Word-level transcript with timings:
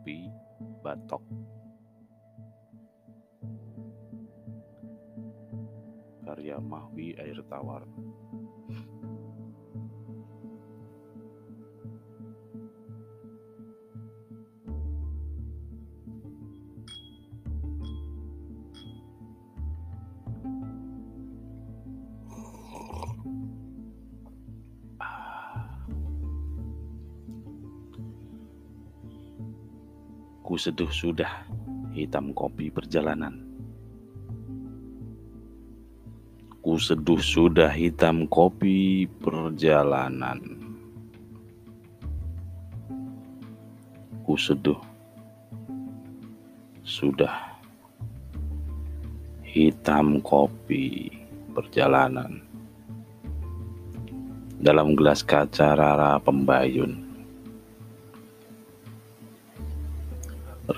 kopi 0.00 0.32
Batok. 0.80 1.20
Karya 6.24 6.56
Mahwi 6.56 7.12
Air 7.20 7.44
Tawar. 7.44 7.84
Ku 30.50 30.58
seduh 30.58 30.90
sudah 30.90 31.46
hitam 31.94 32.34
kopi 32.34 32.74
perjalanan. 32.74 33.38
Ku 36.58 36.74
seduh 36.74 37.22
sudah 37.22 37.70
hitam 37.70 38.26
kopi 38.26 39.06
perjalanan. 39.22 40.42
Ku 44.26 44.34
seduh 44.34 44.82
sudah 46.82 47.62
hitam 49.46 50.18
kopi 50.18 51.14
perjalanan. 51.54 52.42
Dalam 54.58 54.98
gelas 54.98 55.22
kaca 55.22 55.78
Rara 55.78 56.18
Pembayun. 56.18 57.09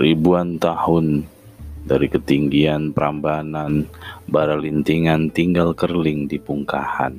Ribuan 0.01 0.57
tahun 0.57 1.29
dari 1.85 2.07
ketinggian 2.07 2.95
Prambanan, 2.95 3.91
bara 4.31 4.55
lintingan 4.55 5.29
tinggal 5.35 5.75
kerling 5.75 6.31
di 6.31 6.39
pungkahan. 6.39 7.19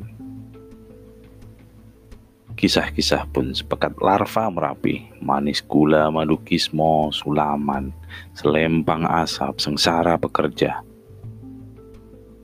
Kisah-kisah 2.54 3.28
pun 3.34 3.52
sepekat 3.52 4.00
larva 4.00 4.48
merapi, 4.48 5.12
manis 5.20 5.60
gula, 5.60 6.08
madu 6.08 6.40
kismo, 6.48 7.12
sulaman, 7.12 7.92
selempang 8.32 9.04
asap, 9.04 9.60
sengsara 9.60 10.16
pekerja. 10.16 10.80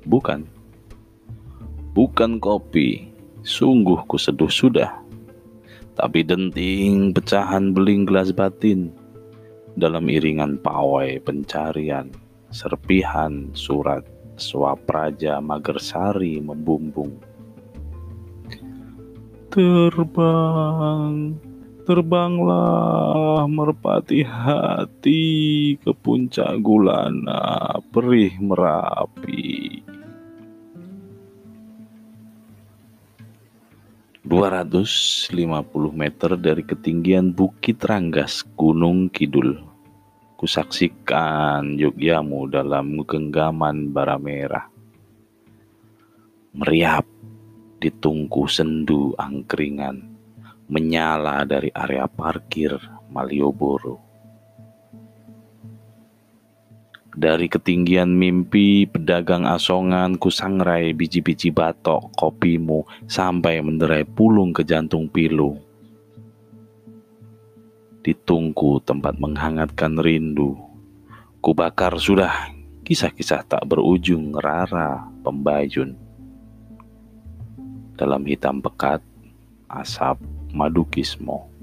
Bukan, 0.04 0.44
bukan 1.96 2.42
kopi, 2.42 3.16
sungguh 3.48 4.04
kuseduh 4.10 4.52
sudah. 4.52 4.92
Tapi 5.96 6.26
denting 6.26 7.16
pecahan 7.16 7.72
beling 7.72 8.04
gelas 8.04 8.36
batin, 8.36 8.92
dalam 9.80 10.12
iringan 10.12 10.60
pawai 10.60 11.24
pencarian, 11.24 12.12
serpihan 12.52 13.48
surat 13.56 14.04
Swapraja 14.40 15.40
Magersari 15.44 16.40
membumbung. 16.40 17.20
Terbang, 19.50 21.36
terbanglah 21.84 23.48
merpati 23.50 24.22
hati 24.24 25.24
ke 25.82 25.92
puncak 25.92 26.60
gulana, 26.64 27.80
perih 27.92 28.36
merapi. 28.40 29.82
250 34.30 35.50
meter 35.90 36.38
dari 36.38 36.62
ketinggian 36.62 37.34
Bukit 37.34 37.82
Ranggas, 37.82 38.46
Gunung 38.54 39.10
Kidul 39.10 39.69
kusaksikan 40.40 41.76
Yogyamu 41.76 42.48
dalam 42.48 43.04
genggaman 43.04 43.92
bara 43.92 44.16
merah. 44.16 44.72
Meriap 46.56 47.04
di 47.76 47.92
tungku 47.92 48.48
sendu 48.48 49.12
angkringan, 49.20 50.00
menyala 50.72 51.44
dari 51.44 51.68
area 51.76 52.08
parkir 52.08 52.72
Malioboro. 53.12 54.00
Dari 57.20 57.52
ketinggian 57.52 58.16
mimpi 58.16 58.88
pedagang 58.88 59.44
asongan 59.44 60.16
kusangrai 60.16 60.96
biji-biji 60.96 61.52
batok 61.52 62.16
kopimu 62.16 62.88
sampai 63.12 63.60
menderai 63.60 64.08
pulung 64.08 64.56
ke 64.56 64.64
jantung 64.64 65.12
pilu 65.12 65.60
Ditunggu 68.10 68.82
tempat 68.82 69.22
menghangatkan 69.22 70.02
rindu. 70.02 70.58
Kubakar 71.46 71.94
sudah 72.02 72.50
kisah-kisah 72.82 73.46
tak 73.46 73.62
berujung 73.70 74.34
rara 74.34 75.06
pembayun. 75.22 75.94
Dalam 77.94 78.26
hitam 78.26 78.66
pekat, 78.66 79.06
asap 79.70 80.18
madukismo. 80.50 81.54